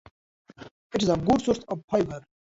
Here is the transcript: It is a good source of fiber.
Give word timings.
It 0.95 1.03
is 1.03 1.09
a 1.09 1.15
good 1.15 1.41
source 1.43 1.63
of 1.67 1.83
fiber. 1.87 2.23